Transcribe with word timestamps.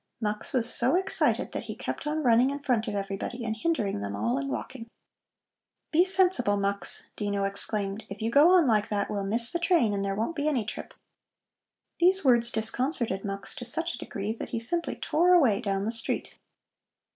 Mux 0.19 0.51
was 0.51 0.73
so 0.73 0.95
excited 0.95 1.51
that 1.51 1.65
he 1.65 1.75
kept 1.75 2.07
on 2.07 2.23
running 2.23 2.49
in 2.49 2.57
front 2.63 2.87
of 2.87 2.95
everybody 2.95 3.45
and 3.45 3.55
hindering 3.55 4.01
them 4.01 4.15
all 4.15 4.39
in 4.39 4.47
walking. 4.47 4.89
"Be 5.91 6.03
sensible, 6.05 6.57
Mux!" 6.57 7.05
Dino 7.15 7.43
exclaimed. 7.43 8.05
"If 8.09 8.19
you 8.19 8.31
go 8.31 8.49
on 8.49 8.65
like 8.65 8.89
that, 8.89 9.11
we'll 9.11 9.23
miss 9.23 9.51
the 9.51 9.59
train 9.59 9.93
and 9.93 10.03
there 10.03 10.15
won't 10.15 10.35
be 10.35 10.47
any 10.47 10.65
trip." 10.65 10.95
These 11.99 12.25
words 12.25 12.49
disconcerted 12.49 13.23
Mux 13.23 13.53
to 13.53 13.63
such 13.63 13.93
a 13.93 13.97
degree 13.99 14.33
that 14.33 14.49
he 14.49 14.59
simply 14.59 14.95
tore 14.95 15.33
away 15.35 15.61
down 15.61 15.85
the 15.85 15.91
street. 15.91 16.33